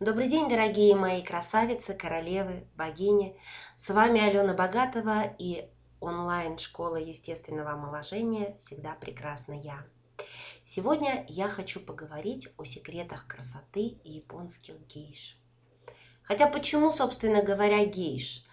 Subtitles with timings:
[0.00, 3.36] Добрый день, дорогие мои красавицы, королевы, богини.
[3.76, 5.68] С вами Алена Богатова и
[6.00, 9.84] онлайн-школа естественного омоложения «Всегда прекрасна я».
[10.64, 15.36] Сегодня я хочу поговорить о секретах красоты японских гейш.
[16.22, 18.46] Хотя почему, собственно говоря, гейш?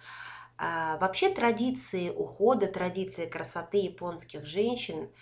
[0.58, 5.08] А, вообще традиции ухода, традиции красоты японских женщин–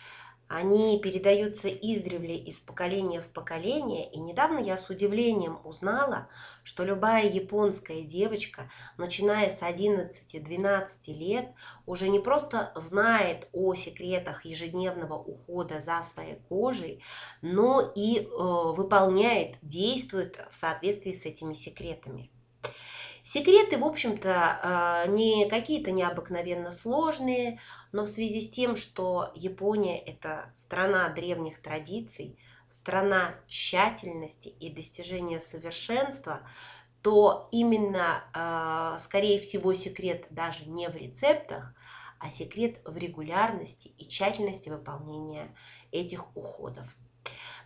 [0.49, 6.29] они передаются издревле из поколения в поколение, и недавно я с удивлением узнала,
[6.63, 11.49] что любая японская девочка, начиная с 11-12 лет,
[11.85, 17.03] уже не просто знает о секретах ежедневного ухода за своей кожей,
[17.43, 22.31] но и э, выполняет, действует в соответствии с этими секретами.
[23.29, 27.59] Секреты, в общем-то, э, не какие-то необыкновенно сложные,
[27.91, 35.41] но в связи с тем, что Япония– это страна древних традиций, страна тщательности и достижения
[35.41, 36.43] совершенства,
[37.03, 41.75] то именно, э, скорее всего, секрет даже не в рецептах,
[42.21, 45.53] а секрет в регулярности и тщательности выполнения
[45.91, 46.87] этих уходов.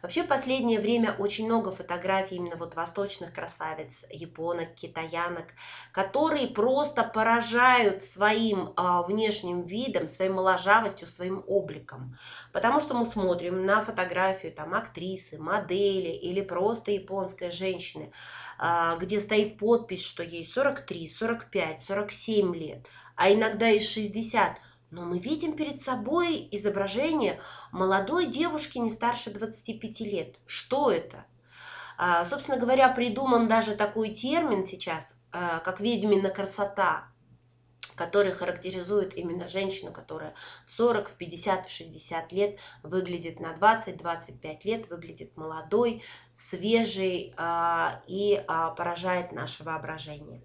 [0.02, 5.48] Вообще в последнее время очень много фотографий именно вот восточных красавиц, японок, китаянок,
[5.92, 12.16] которые просто поражают своим а, внешним видом, своей моложавостью, своим обликом.
[12.52, 18.10] Потому что мы смотрим на фотографию там актрисы, модели или просто японской женщины,
[18.58, 24.56] а, где стоит подпись, что ей 43, 45, 47 лет, а иногда и 60
[24.90, 27.40] но мы видим перед собой изображение
[27.72, 30.36] молодой девушки не старше 25 лет.
[30.46, 31.26] Что это?
[31.96, 37.08] А, собственно говоря, придуман даже такой термин сейчас, а, как ведьмина красота,
[37.94, 44.58] который характеризует именно женщину, которая в 40, в 50, в 60 лет выглядит на 20-25
[44.64, 46.02] лет, выглядит молодой,
[46.32, 50.42] свежей а, и а, поражает наше воображение.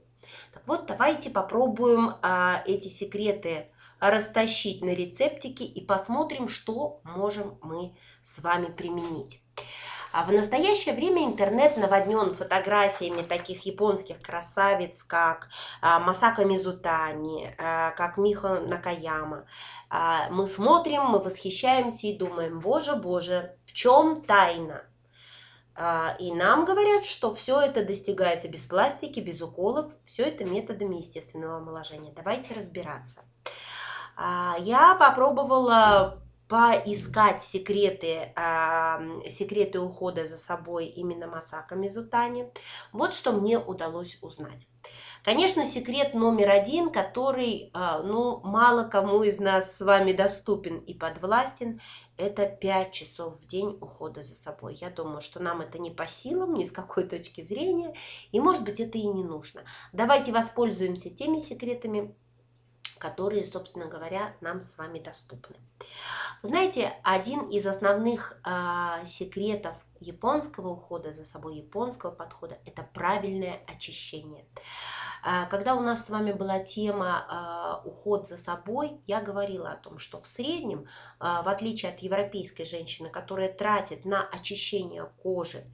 [0.52, 3.68] Так вот, давайте попробуем а, эти секреты
[4.00, 9.42] растащить на рецептики и посмотрим, что можем мы с вами применить.
[10.16, 15.50] А в настоящее время интернет наводнен фотографиями таких японских красавиц, как
[15.82, 19.46] а, Масака Мизутани, а, как Миха Накаяма.
[20.30, 24.84] Мы смотрим, мы восхищаемся и думаем, боже, боже, в чем тайна?
[26.20, 31.58] И нам говорят, что все это достигается без пластики, без уколов, все это методами естественного
[31.58, 32.14] омоложения.
[32.16, 33.24] Давайте разбираться.
[34.16, 38.32] А, я попробовала поискать секреты,
[39.28, 42.52] секреты ухода за собой именно Масака Мизутани.
[42.92, 44.68] Вот что мне удалось узнать.
[45.24, 50.94] Конечно, секрет номер один, который а, ну, мало кому из нас с вами доступен и
[50.94, 51.82] подвластен,
[52.16, 54.78] это 5 часов в день ухода за собой.
[54.80, 57.96] Я думаю, что нам это не по силам, ни с какой точки зрения,
[58.32, 59.64] и может быть это и не нужно.
[59.94, 62.16] Давайте воспользуемся теми секретами,
[62.98, 65.58] которые, собственно говоря, нам с вами доступны.
[66.42, 73.60] Вы знаете, один из основных э, секретов японского ухода за собой, японского подхода, это правильное
[73.68, 74.46] очищение.
[75.28, 79.76] А, когда у нас с вами была тема э, уход за собой, я говорила о
[79.76, 80.86] том, что в среднем, э,
[81.20, 85.66] в отличие от европейской женщины, которая тратит на очищение кожи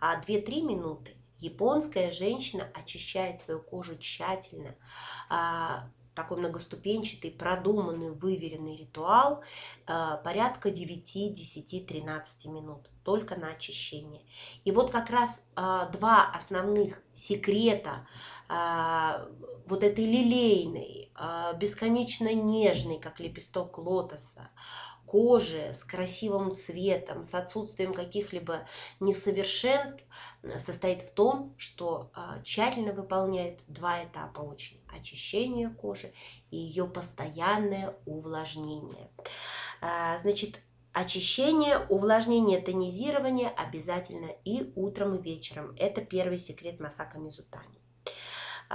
[0.00, 4.74] э, 2-3 минуты, японская женщина очищает свою кожу тщательно,
[6.14, 9.42] такой многоступенчатый, продуманный, выверенный ритуал
[9.86, 14.22] э, порядка 9, 10, 13 минут только на очищение.
[14.64, 18.06] И вот как раз э, два основных секрета
[18.48, 19.28] э,
[19.66, 21.10] вот этой лилейной,
[21.58, 24.50] бесконечно нежной, как лепесток лотоса,
[25.06, 28.66] кожи, с красивым цветом, с отсутствием каких-либо
[29.00, 30.04] несовершенств,
[30.42, 34.80] э, состоит в том, что а, тщательно выполняет два этапа очень.
[34.88, 36.12] Очищение кожи
[36.50, 39.10] и ее постоянное увлажнение.
[39.80, 40.60] А, значит,
[40.94, 45.74] Очищение, увлажнение, тонизирование обязательно и утром, и вечером.
[45.76, 47.83] Это первый секрет Масака Мизутани.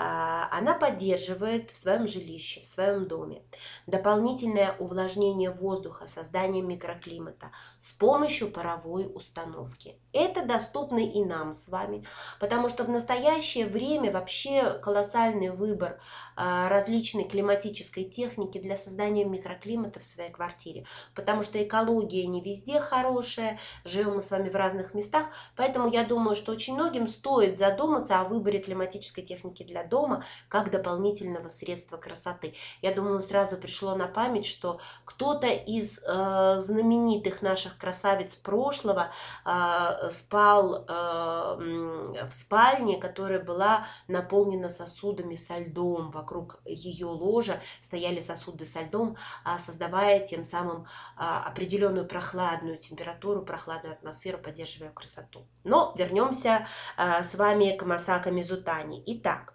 [0.01, 3.41] А, она поддерживает в своем жилище, в своем доме
[3.85, 7.51] дополнительное увлажнение воздуха, создание микроклимата
[7.81, 9.97] с помощью паровой установки.
[10.13, 12.05] Это доступно и нам с вами,
[12.39, 15.99] потому что в настоящее время вообще колоссальный выбор
[16.37, 22.79] а, различной климатической техники для создания микроклимата в своей квартире, потому что экология не везде
[22.79, 25.25] хорошая, живем мы с вами в разных местах,
[25.57, 30.71] поэтому я думаю, что очень многим стоит задуматься о выборе климатической техники для дома как
[30.71, 32.53] дополнительного средства красоты.
[32.81, 39.11] Я думаю, сразу пришло на память, что кто-то из э, знаменитых наших красавиц прошлого
[39.45, 46.11] э, спал э, в спальне, которая была наполнена сосудами со льдом.
[46.11, 53.43] Вокруг ее ложа стояли сосуды со льдом, а, создавая тем самым а, определенную прохладную температуру,
[53.43, 55.45] прохладную атмосферу, поддерживая красоту.
[55.63, 59.03] Но вернемся с вами к Масака Мизутани.
[59.05, 59.53] Итак,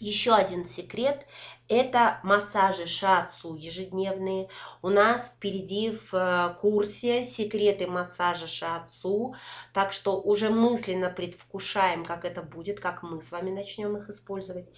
[0.00, 1.26] еще один секрет–
[1.68, 4.48] это массажи шацу ежедневные.
[4.82, 9.34] У нас впереди в э, курсе секреты массажа шацу,
[9.72, 14.68] так что уже мысленно предвкушаем, как это будет, как мы с вами начнем их использовать.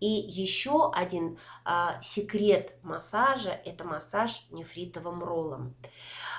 [0.00, 5.76] И еще один а, секрет массажа– это массаж нефритовым роллом.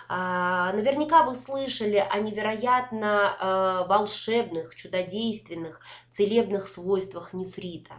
[0.08, 7.94] А, наверняка вы слышали о невероятно а, волшебных, чудодейственных, целебных свойствах нефрита.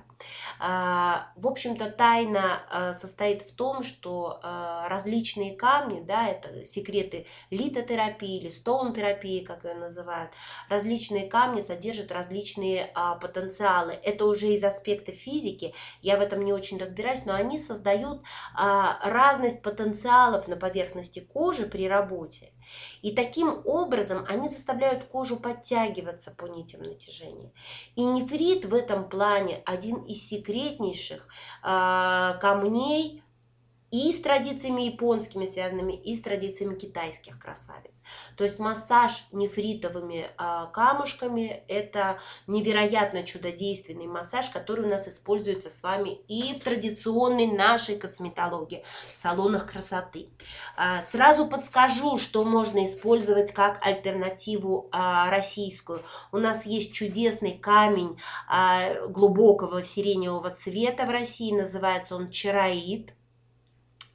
[0.59, 8.51] А, в общем-то, тайна состоит в том, что различные камни, да, это секреты литотерапии или
[8.51, 10.33] стоун-терапии, как ее называют,
[10.69, 13.93] различные камни содержат различные потенциалы.
[14.03, 18.23] Это уже из аспекта физики, я в этом не очень разбираюсь, но они создают
[18.55, 22.53] разность потенциалов на поверхности кожи при работе.
[23.03, 27.53] И таким образом они заставляют кожу подтягиваться по нитям натяжения.
[27.97, 31.27] И нефрит в этом плане один из секретнейших
[31.63, 33.23] э, камней
[33.91, 38.03] и с традициями японскими связанными, и с традициями китайских красавиц.
[38.37, 45.83] То есть массаж нефритовыми э, камушками– это невероятно чудодейственный массаж, который у нас используется с
[45.83, 50.29] вами и в традиционной нашей косметологии, в салонах красоты.
[50.77, 56.03] Э, сразу подскажу, что можно использовать как альтернативу э, российскую.
[56.31, 58.19] У нас есть чудесный камень
[59.09, 63.15] глубокого сиреневого цвета в России, называется он чароид–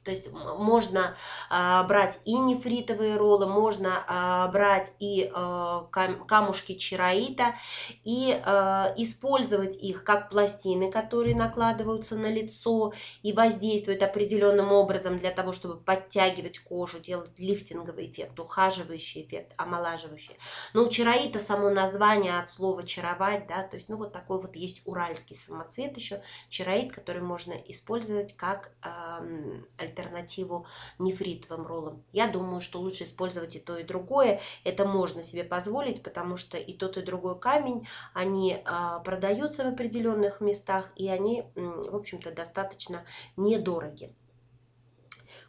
[0.06, 1.16] то есть можно
[1.50, 7.56] а, брать и нефритовые роллы, можно а, брать и а, камушки чароита
[8.04, 12.92] и а, использовать их как пластины, которые накладываются на лицо
[13.24, 20.36] и воздействуют определенным образом для того, чтобы подтягивать кожу, делать лифтинговый эффект, ухаживающий эффект, омолаживающий.
[20.72, 24.54] Но у чароита само название от слова чаровать, да, то есть ну вот такой вот
[24.54, 30.66] есть уральский самоцвет еще, чароид, который можно использовать как э, альтернативу
[30.98, 32.04] нефритовым роллам.
[32.12, 34.40] Я думаю, что лучше использовать и то, и другое.
[34.64, 39.68] Это можно себе позволить, потому что и тот, и другой камень, они а, продаются в
[39.68, 43.02] определенных местах, и они, в общем-то, достаточно
[43.36, 44.14] недороги.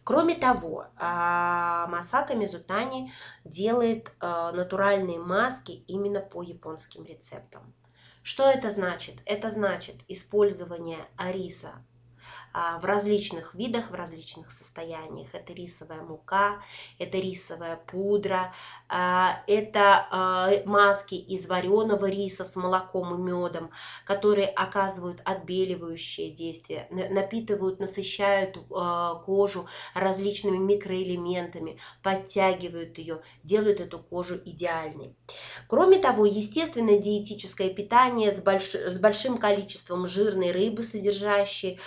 [0.03, 3.11] Кроме того, а, Масака Мизутани
[3.43, 7.73] делает а, натуральные маски именно по японским рецептам.
[8.23, 9.15] Что это значит?
[9.25, 11.83] Это значит использование ариса
[12.81, 15.33] в различных видах, в различных состояниях.
[15.33, 16.61] Это рисовая мука,
[16.97, 18.53] это рисовая пудра,
[18.89, 23.71] а, это а, маски из вареного риса с молоком и медом,
[24.05, 28.57] которые оказывают отбеливающее действие, напитывают, насыщают
[29.25, 35.15] кожу различными микроэлементами, подтягивают ее, делают эту кожу идеальной.
[35.67, 41.79] Кроме того, естественное диетическое питание с, с большим количеством жирной рыбы, содержащей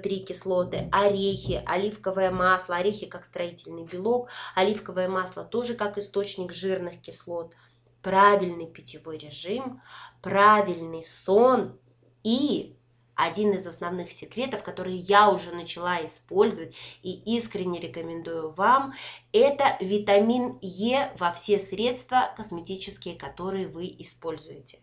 [0.00, 7.00] омега-3 кислоты, орехи, оливковое масло, орехи как строительный белок, оливковое масло тоже как источник жирных
[7.00, 7.54] кислот,
[8.02, 9.82] правильный питьевой режим,
[10.22, 11.78] правильный сон
[12.22, 12.76] и
[13.14, 18.94] один из основных секретов, которые я уже начала использовать и искренне рекомендую вам,
[19.32, 24.78] это витамин Е во все средства косметические, которые вы используете.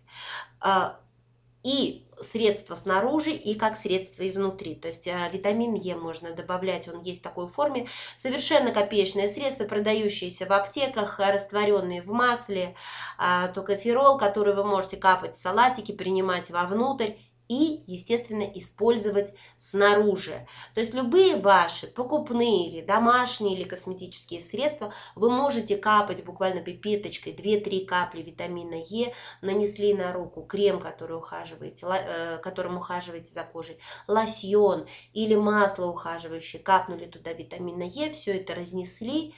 [1.67, 4.73] И средства снаружи, и как средство изнутри.
[4.73, 7.89] То есть а, витамин Е можно добавлять, он есть в такой форме.
[8.17, 12.73] Совершенно копеечное средство, продающееся в аптеках, растворенные в масле,
[13.17, 17.11] а, токоферол, который вы можете капать в салатики, принимать вовнутрь
[17.47, 20.47] и, естественно, использовать снаружи.
[20.73, 27.33] То есть любые ваши покупные или домашние или косметические средства вы можете капать буквально пипеточкой
[27.33, 33.79] 2-3 капли витамина Е, нанесли на руку крем, который ухаживаете, э, которым ухаживаете за кожей,
[34.07, 39.33] лосьон или масло ухаживающее, капнули туда витамина Е, все это разнесли,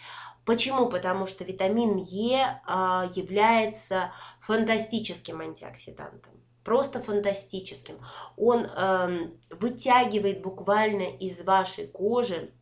[0.45, 0.89] Почему?
[0.89, 7.95] Потому что витамин Е а, является фантастическим антиоксидантом просто фантастическим.
[8.37, 12.53] Он э, вытягивает буквально из вашей кожи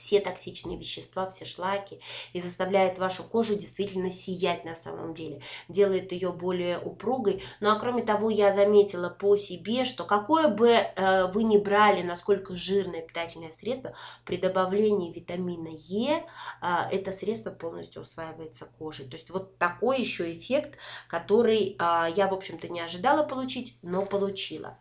[0.00, 2.00] все токсичные вещества, все шлаки
[2.32, 7.42] и заставляет вашу кожу действительно сиять на самом деле, делает ее более упругой.
[7.60, 12.02] Ну а кроме того, я заметила по себе, что какое бы э, вы ни брали,
[12.02, 16.24] насколько жирное питательное средство, при добавлении витамина Е
[16.62, 19.06] э, это средство полностью усваивается кожей.
[19.06, 20.78] То есть вот такой еще эффект,
[21.08, 24.78] который э, я, в общем-то, не ожидала получить, но получила.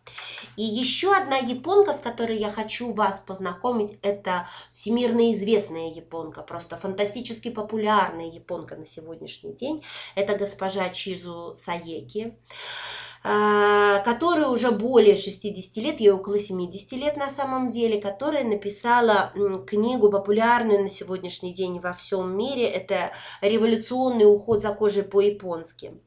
[0.55, 6.41] И еще одна японка, с которой я хочу вас познакомить, это всемирная всемирно известная японка,
[6.41, 9.83] просто фантастически популярная японка на сегодняшний день.
[10.15, 12.37] Это госпожа Чизу Саеки
[13.21, 19.33] а, которая уже более 60 лет, ей около 70 лет на самом деле, которая написала
[19.67, 22.63] книгу популярную на сегодняшний день во всем мире.
[22.63, 23.11] Это
[23.41, 25.99] «Революционный уход за кожей по-японски».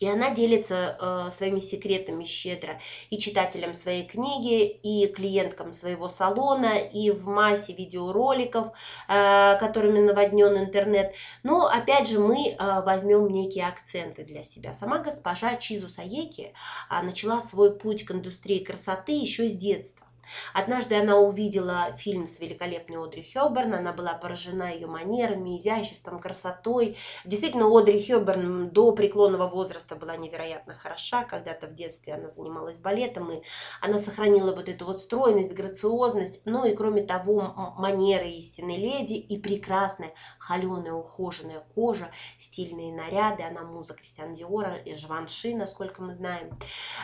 [0.00, 2.78] И она делится э, своими секретами щедро
[3.10, 8.68] и читателям своей книги, и клиенткам своего салона, и в массе видеороликов,
[9.08, 11.14] э, которыми наводнен интернет.
[11.42, 14.72] Но, опять же, мы э, возьмем некие акценты для себя.
[14.72, 16.52] Сама госпожа Чизу Саеки
[16.90, 20.05] э, начала свой путь к индустрии красоты еще с детства.
[20.54, 26.96] Однажды она увидела фильм с великолепной Одри Хёберн, она была поражена ее манерами, изяществом, красотой.
[27.24, 33.30] Действительно, Одри Хёберн до преклонного возраста была невероятно хороша, когда-то в детстве она занималась балетом,
[33.30, 33.42] и
[33.80, 39.38] она сохранила вот эту вот стройность, грациозность, ну и кроме того, манеры истинной леди и
[39.38, 46.58] прекрасная, холеная, ухоженная кожа, стильные наряды, она муза Кристиан Диора и Живанши, насколько мы знаем.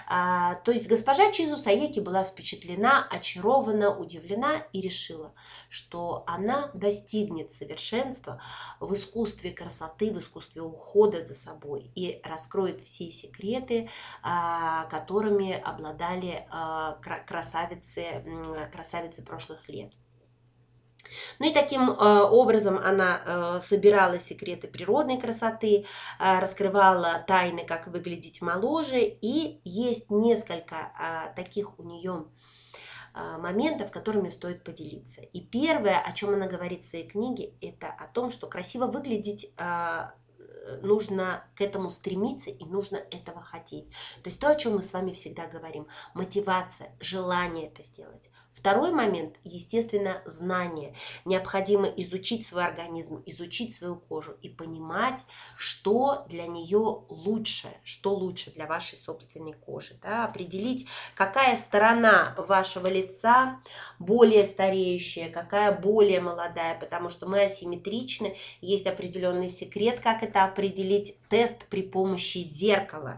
[0.09, 5.35] А, то есть госпожа Чизу Саеки была впечатлена очарована, удивлена и решила,
[5.69, 8.41] что она достигнет совершенства
[8.81, 13.91] в искусстве красоты, в искусстве ухода за собой и раскроет все секреты,
[14.23, 18.25] а, которыми обладали а, красавицы,
[18.73, 19.93] красавицы прошлых лет.
[21.39, 25.85] Ну и таким э, образом она э, собирала секреты природной красоты,
[26.19, 32.62] э, раскрывала тайны, как выглядеть моложе, и есть несколько таких у нее а,
[33.15, 35.21] моментов, которыми стоит поделиться.
[35.21, 39.53] И первое, о чем она говорит в своей книге, это о том, что красиво выглядеть
[39.59, 40.15] а,
[40.83, 43.89] нужно к этому стремиться и нужно этого хотеть.
[44.23, 48.31] То есть то, о чем мы с вами всегда говорим, мотивация, желание это сделать.
[48.53, 50.95] Второй момент, естественно, знание.
[51.25, 55.21] Необходимо изучить свой организм, изучить свою кожу и понимать,
[55.57, 59.95] что для нее лучше, что лучше для вашей собственной кожи.
[60.03, 60.25] Да?
[60.25, 63.59] Определить, какая сторона вашего лица
[63.99, 68.37] более стареющая, какая более молодая, потому что мы асимметричны.
[68.61, 71.19] Есть определенный секрет, как это определить.
[71.31, 73.17] Тест при помощи зеркала.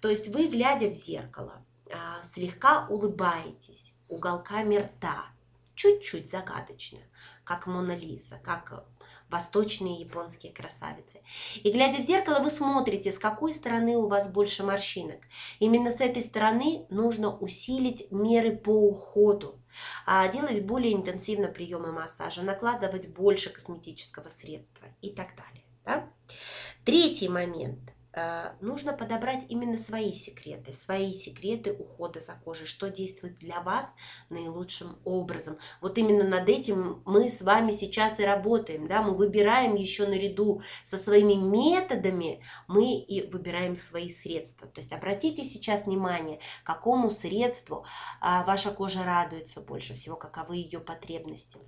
[0.00, 5.26] То есть вы, глядя в зеркало, а, слегка улыбаетесь уголками рта,
[5.74, 6.98] чуть-чуть загадочно,
[7.44, 8.84] как Мона Лиза, как
[9.30, 11.20] восточные японские красавицы.
[11.62, 15.20] И глядя в зеркало, вы смотрите, с какой стороны у вас больше морщинок.
[15.58, 19.58] Именно с этой стороны нужно усилить меры по уходу,
[20.04, 25.64] а делать более интенсивно приемы массажа, накладывать больше косметического средства и так далее.
[25.84, 26.10] Да?
[26.84, 27.92] Третий момент–
[28.60, 33.94] нужно подобрать именно свои секреты, свои секреты ухода за кожей, что действует для вас
[34.28, 35.58] наилучшим образом.
[35.80, 40.62] Вот именно над этим мы с вами сейчас и работаем, да, мы выбираем еще наряду
[40.84, 44.68] со своими методами, мы и выбираем свои средства.
[44.68, 47.84] То есть обратите сейчас внимание, какому средству
[48.20, 51.58] а, ваша кожа радуется больше всего, каковы ее потребности.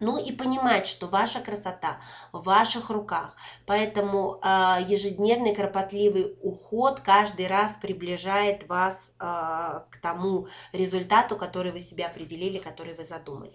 [0.00, 2.00] Ну и понимать, что ваша красота
[2.32, 3.36] в ваших руках.
[3.66, 9.22] Поэтому э, ежедневный кропотливый уход каждый раз приближает вас э,
[9.90, 13.52] к тому результату, который вы себе определили, который вы задумали.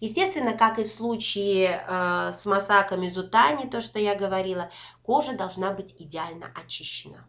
[0.00, 4.70] Естественно, как и в случае э, с масаками зутани, то, что я говорила,
[5.02, 7.28] кожа должна быть идеально очищена.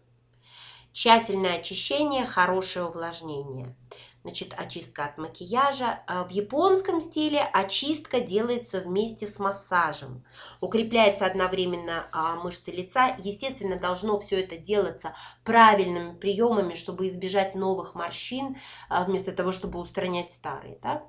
[0.93, 3.75] Тщательное очищение, хорошее увлажнение
[4.23, 6.01] значит, очистка от макияжа.
[6.05, 10.25] А в японском стиле очистка делается вместе с массажем.
[10.59, 13.15] Укрепляется одновременно а, мышцы лица.
[13.19, 18.57] Естественно, должно все это делаться правильными приемами, чтобы избежать новых морщин,
[18.89, 20.77] а, вместо того, чтобы устранять старые.
[20.81, 21.03] Да?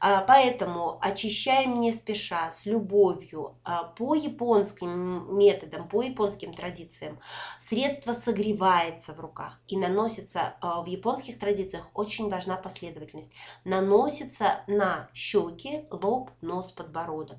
[0.00, 3.56] Поэтому очищаем не спеша, с любовью,
[3.96, 7.18] по японским методам, по японским традициям.
[7.58, 13.32] Средство согревается в руках и наносится в японских традициях очень важна последовательность.
[13.64, 17.38] Наносится на щеки, лоб, нос, подбородок.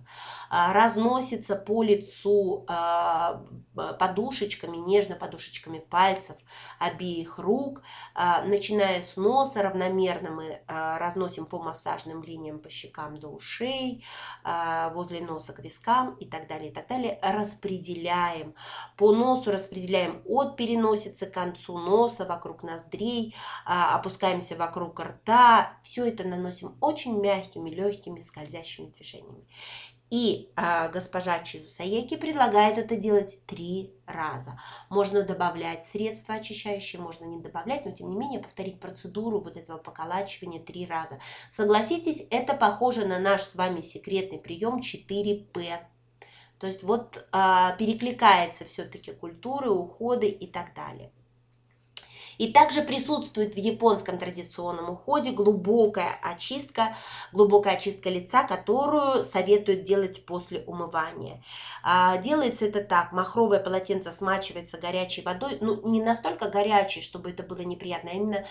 [0.50, 3.46] А, разносится по лицу а,
[4.00, 6.36] подушечками, нежно подушечками пальцев
[6.80, 7.82] обеих рук.
[8.16, 14.06] А, начиная с носа равномерно мы разносим по массажным линиям по щекам до ушей,
[14.94, 17.20] возле носа к вискам и так далее, и так далее.
[17.22, 18.56] Распределяем.
[18.98, 23.36] По носу распределяем от переносицы к концу носа, вокруг ноздрей,
[23.66, 25.78] опускаемся вокруг рта.
[25.82, 29.48] Все это наносим очень мягкими, легкими, скользящими движениями.
[30.10, 34.60] И э, госпожа Чизусаеки предлагает это делать три раза.
[34.90, 39.78] Можно добавлять средства очищающие, можно не добавлять, но тем не менее повторить процедуру вот этого
[39.78, 41.20] поколачивания три раза.
[41.52, 45.80] Согласитесь, это похоже на наш с вами секретный прием 4П.
[46.58, 51.12] То есть вот э, перекликается все-таки культуры, уходы и так далее.
[52.40, 56.96] И также присутствует в японском традиционном уходе глубокая очистка,
[57.34, 61.44] глубокая очистка лица, которую советуют делать после умывания.
[61.84, 67.44] А, делается это так, махровое полотенце смачивается горячей водой, ну не настолько горячей, чтобы это
[67.44, 68.46] было неприятно, а именно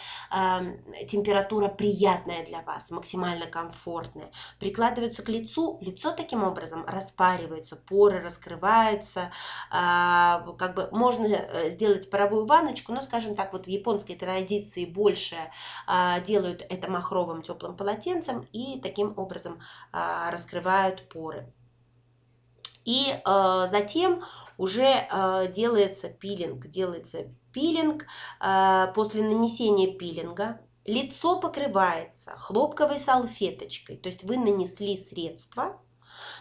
[1.00, 4.30] э, температура приятная для вас, максимально комфортная.
[4.58, 9.30] Прикладывается к лицу, лицо таким образом распаривается, поры раскрываются,
[9.70, 14.84] э, как бы можно э, сделать паровую ванночку, но, скажем так, вот в японской традиции
[14.84, 15.36] больше
[15.86, 19.60] а, делают это махровым теплым полотенцем и таким образом
[19.92, 21.52] а, раскрывают поры.
[22.88, 24.24] И э, затем
[24.56, 26.68] уже э, делается пилинг.
[26.68, 28.06] Делается пилинг.
[28.40, 33.98] Э, после нанесения пилинга лицо покрывается хлопковой салфеточкой.
[33.98, 35.78] То есть вы нанесли средство.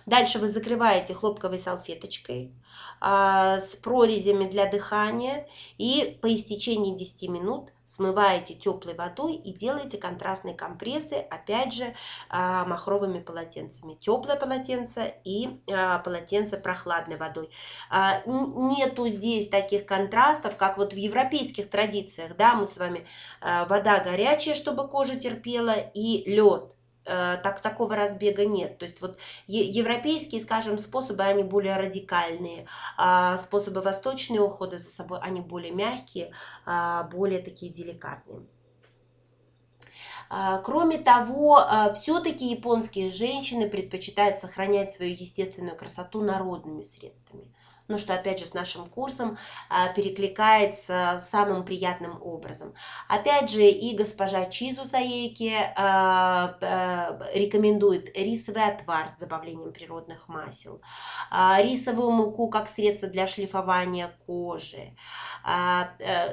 [0.05, 2.53] Дальше вы закрываете хлопковой салфеточкой
[3.01, 5.47] а, с прорезями для дыхания
[5.77, 11.93] и по истечении 10 минут смываете теплой водой и делаете контрастные компрессы, опять же,
[12.29, 13.95] а, махровыми полотенцами.
[13.95, 17.49] Теплое полотенце и а, полотенце прохладной водой.
[18.25, 23.05] Нету здесь таких контрастов, как вот в европейских традициях, да, мы с вами
[23.41, 26.76] вода горячая, чтобы кожа терпела, и лед
[27.07, 28.77] так, такого разбега нет.
[28.77, 35.19] То есть вот европейские, скажем, способы, они более радикальные, а способы восточного ухода за собой,
[35.21, 36.31] они более мягкие,
[36.65, 38.45] а более такие деликатные.
[40.29, 47.53] А, кроме того, а, все-таки японские женщины предпочитают сохранять свою естественную красоту народными средствами
[47.87, 49.37] но что опять же с нашим курсом
[49.69, 52.73] а, перекликается самым приятным образом.
[53.07, 60.81] Опять же и госпожа Чизу Саеки а, а, рекомендует рисовый отвар с добавлением природных масел,
[61.31, 64.95] рисовую муку как средство для шлифования кожи.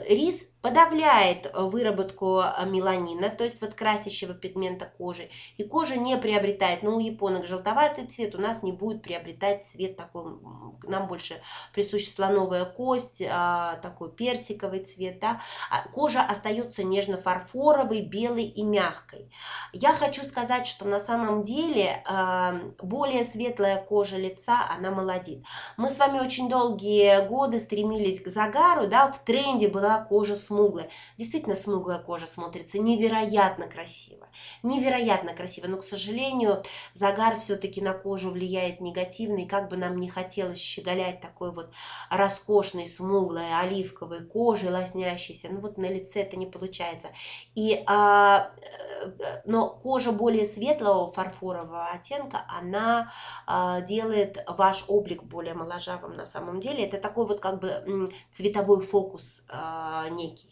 [0.09, 6.97] Рис подавляет выработку меланина, то есть вот красящего пигмента кожи, и кожа не приобретает, ну
[6.97, 10.39] у японок желтоватый цвет, у нас не будет приобретать цвет такой,
[10.85, 11.35] нам больше
[11.75, 19.31] присуща слоновая кость, а, такой персиковый цвет, да, а кожа остается нежно-фарфоровой, белой и мягкой.
[19.75, 25.45] Я хочу сказать, что на самом деле а, более светлая кожа лица, она молодит.
[25.77, 30.89] Мы с вами очень долгие годы стремились к загару, да, в тренде была кожа смуглая.
[31.19, 34.29] Действительно, смуглая кожа смотрится невероятно красиво,
[34.63, 36.63] невероятно красиво, но, к сожалению,
[36.93, 41.73] загар все-таки на кожу влияет негативно, и как бы нам не хотелось щеголять такой вот
[42.11, 47.09] роскошной, смуглой, оливковой кожей, лоснящейся, ну вот на лице это не получается.
[47.55, 53.13] И, а, э, но кожа более светлого фарфорового оттенка, она
[53.47, 56.85] а, делает ваш облик более моложавым на самом деле.
[56.85, 60.44] Это такой вот как бы цветовой фокус а, некий.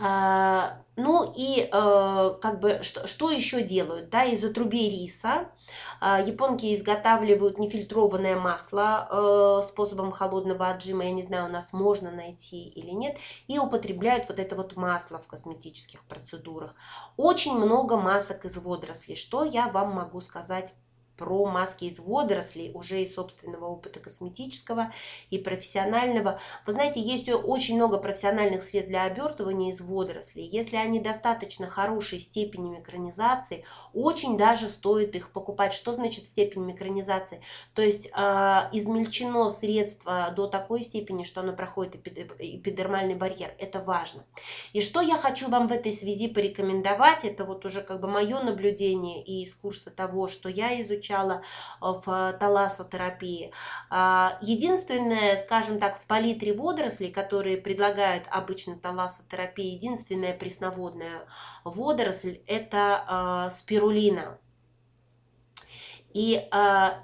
[0.00, 4.10] А, ну и э, как бы что, что еще делают?
[4.10, 5.48] Да, из отрубей риса
[6.00, 11.04] а, японки изготавливают нефильтрованное масло э, способом холодного отжима.
[11.04, 13.16] Я не знаю, у нас можно найти или нет.
[13.46, 16.74] И употребляют вот это вот масло в косметических процедурах.
[17.16, 19.16] Очень много масок из водорослей.
[19.16, 20.74] Что я вам могу сказать
[21.18, 24.92] про маски из водорослей, уже из собственного опыта косметического
[25.30, 26.40] и профессионального.
[26.64, 30.48] Вы знаете, есть очень много профессиональных средств для обертывания из водорослей.
[30.48, 35.74] Если они достаточно хорошей степени микронизации, очень даже стоит их покупать.
[35.74, 37.42] Что значит степень микронизации?
[37.74, 38.10] То есть э,
[38.72, 43.54] измельчено средство до такой степени, что оно проходит эпидермальный барьер.
[43.58, 44.24] Это важно.
[44.72, 48.40] И что я хочу вам в этой связи порекомендовать, это вот уже как бы мое
[48.40, 51.42] наблюдение и из курса того, что я изучаю, изучала
[51.80, 53.52] в талассотерапии.
[54.40, 61.26] Единственное, скажем так, в палитре водорослей, которые предлагают обычно талассотерапия, единственная пресноводная
[61.64, 64.38] водоросль– это спирулина.
[66.18, 66.46] И э,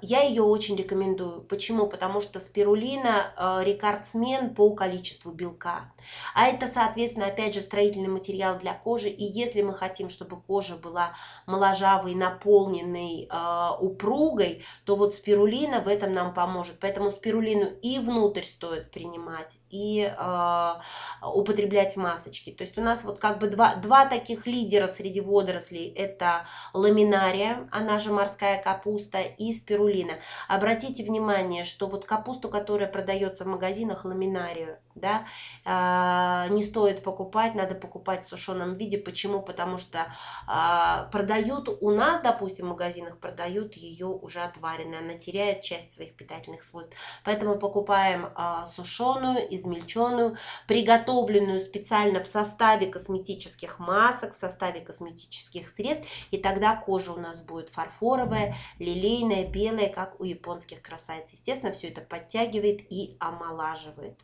[0.01, 1.39] я ее очень рекомендую.
[1.43, 1.87] Почему?
[1.87, 5.93] Потому что спирулина э, рекордсмен по количеству белка.
[6.33, 9.07] А это, соответственно, опять же, строительный материал для кожи.
[9.07, 11.13] И если мы хотим, чтобы кожа была
[11.45, 16.81] моложавой, наполненной, э, упругой, то вот спирулина в этом нам поможет.
[16.81, 20.73] Поэтому спирулину и внутрь стоит принимать, и э,
[21.21, 22.51] употреблять масочки.
[22.51, 25.89] То есть у нас вот как бы два, два таких лидера среди водорослей.
[25.93, 29.04] Это ламинария, она же морская капуста,
[29.37, 30.13] и спирулина.
[30.47, 35.25] Обратите внимание, что вот капусту, которая продается в магазинах, ламинарию, да,
[35.65, 38.97] э, не стоит покупать, надо покупать в сушеном виде.
[38.97, 39.41] Почему?
[39.41, 40.07] Потому что
[40.47, 46.15] э, продают у нас, допустим, в магазинах продают ее уже отваренной, она теряет часть своих
[46.15, 46.95] питательных свойств.
[47.23, 55.69] Поэтому покупаем э, сушеную из измельченную, приготовленную специально в составе косметических масок, в составе косметических
[55.69, 61.31] средств, и тогда кожа у нас будет фарфоровая, лилейная, белая, как у японских красавиц.
[61.31, 64.23] Естественно, все это подтягивает и омолаживает.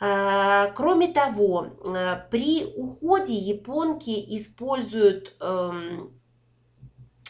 [0.00, 6.20] А, кроме того, а, при уходе японки используют эм,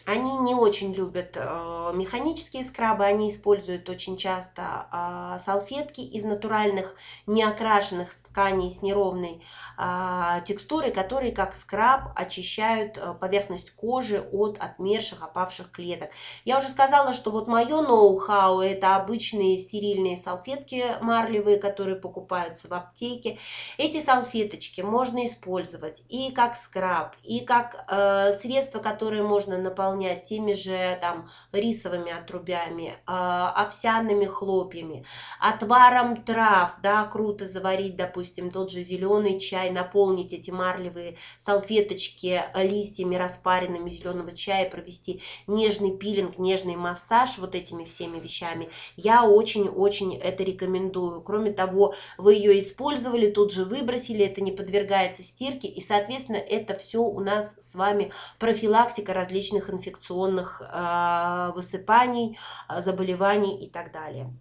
[0.07, 6.95] они не очень любят э, механические скрабы, они используют очень часто э, салфетки из натуральных
[7.27, 9.43] неокрашенных тканей с неровной
[9.79, 16.11] э, текстурой, которые как скраб очищают э, поверхность кожи от отмерших, опавших клеток.
[16.45, 22.73] Я уже сказала, что вот мое ноу-хау это обычные стерильные салфетки марлевые, которые покупаются в
[22.75, 23.39] аптеке.
[23.79, 30.25] Эти салфеточки можно использовать и как скраб, и как э, средство, которое можно наполнять наполнять
[30.25, 35.05] теми же там рисовыми отрубями, а, овсяными хлопьями,
[35.41, 43.17] отваром трав, да, круто заварить, допустим, тот же зеленый чай, наполнить эти марлевые салфеточки листьями
[43.17, 48.69] распаренными зеленого чая, провести нежный пилинг, нежный массаж вот этими всеми вещами.
[48.97, 51.21] Я очень-очень это рекомендую.
[51.23, 56.75] Кроме того, вы ее использовали, тут же выбросили, это не подвергается стирке, и, соответственно, это
[56.75, 63.93] все у нас с вами профилактика различных инфекций инфекционных а, высыпаний, а, заболеваний и так
[63.93, 64.33] далее.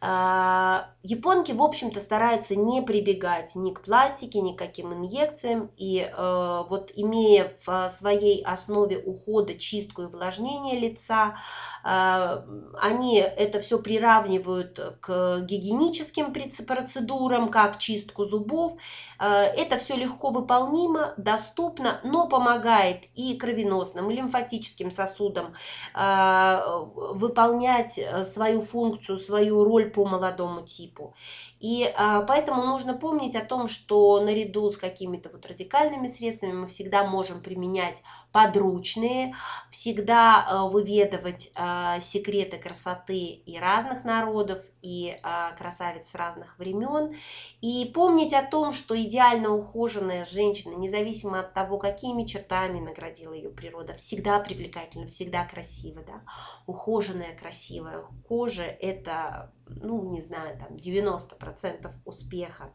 [0.00, 5.70] А, японки, в общем-то, стараются не прибегать ни к пластике, ни к каким инъекциям.
[5.76, 11.36] И э, вот имея в своей основе ухода чистку и увлажнение лица,
[11.82, 12.42] э,
[12.80, 16.34] они это все приравнивают к гигиеническим
[16.66, 18.74] процедурам, как чистку зубов.
[19.18, 25.54] Э, это все легко выполнимо, доступно, но помогает и кровеносным, и лимфатическим сосудам
[25.94, 31.14] выполнять свою функцию, свою роль по молодому типу.
[31.60, 36.66] И а, поэтому нужно помнить о том, что наряду с какими-то вот радикальными средствами мы
[36.66, 39.34] всегда можем применять подручные,
[39.70, 47.16] всегда а, выведывать а, секреты красоты и разных народов, и а, красавиц разных времен.
[47.60, 53.50] И помнить о том, что идеально ухоженная женщина, независимо от того, какими чертами наградила ее
[53.50, 56.02] природа, всегда привлекательна, всегда красива.
[56.02, 56.22] Да?
[56.66, 62.72] Ухоженная, красивая кожа– это ну, не знаю, там 90% успеха.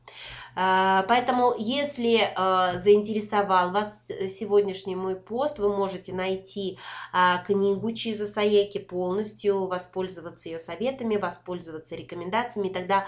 [0.56, 6.78] А, поэтому, если а, заинтересовал вас сегодняшний мой пост, вы можете найти
[7.14, 12.70] а, книгу Чизу Саеки полностью, воспользоваться ее советами, воспользоваться рекомендациями.
[12.70, 13.06] Тогда,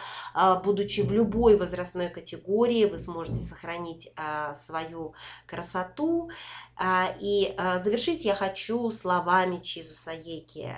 [0.63, 4.11] будучи в любой возрастной категории, вы сможете сохранить
[4.55, 5.13] свою
[5.45, 6.29] красоту.
[7.21, 10.75] И завершить я хочу словами Чизу Саеки.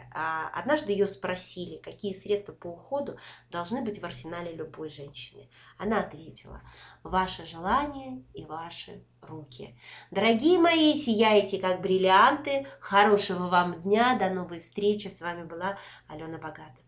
[0.53, 3.17] Однажды ее спросили, какие средства по уходу
[3.49, 5.49] должны быть в арсенале любой женщины.
[5.77, 6.62] Она ответила,
[7.03, 9.79] ваше желание и ваши руки.
[10.12, 12.67] Дорогие мои, сияйте как бриллианты.
[12.79, 14.17] Хорошего вам дня.
[14.17, 15.08] До новой встречи.
[15.08, 15.77] С вами была
[16.08, 16.85] Алена Богатая.